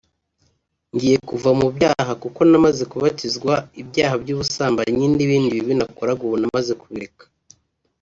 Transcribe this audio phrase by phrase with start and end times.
[0.93, 7.25] ngiye kuva mu byaha kuko namaze kubatizwa ibyaha by’ubusambanyi n’ibindi bibi nakoraga ubu namaze kubireka